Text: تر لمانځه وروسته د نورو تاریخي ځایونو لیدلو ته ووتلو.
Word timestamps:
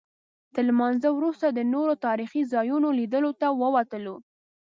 تر 0.53 0.63
لمانځه 0.69 1.09
وروسته 1.13 1.47
د 1.51 1.59
نورو 1.73 1.93
تاریخي 2.05 2.41
ځایونو 2.53 2.87
لیدلو 2.99 3.31
ته 3.41 3.47
ووتلو. 3.61 4.15